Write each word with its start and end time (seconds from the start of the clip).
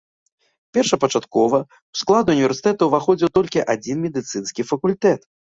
Першапачаткова 0.77 1.59
ў 1.59 2.01
склад 2.01 2.33
універсітэта 2.35 2.81
ўваходзіў 2.89 3.29
толькі 3.39 3.67
адзін 3.75 3.97
медыцынскі 4.07 4.61
факультэт. 4.73 5.33